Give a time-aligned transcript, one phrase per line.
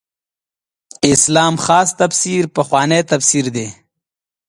[1.11, 3.67] اسلام خاص تفسیر پخوانو تفسیر دی.